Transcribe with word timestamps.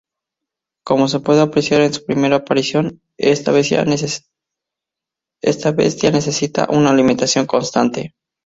Como 0.83 1.07
se 1.07 1.19
puede 1.19 1.41
apreciar 1.41 1.81
en 1.81 1.93
su 1.93 2.03
primera 2.03 2.37
aparición, 2.37 3.03
esta 3.19 3.51
bestia 3.51 3.85
necesita 3.85 6.67
una 6.71 6.89
alimentación 6.89 7.45
constante. 7.45 8.15